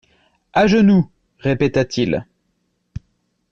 [0.53, 1.07] À genoux,
[1.37, 2.25] répéta-t-il.